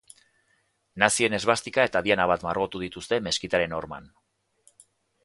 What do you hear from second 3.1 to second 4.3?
meskitaren horman.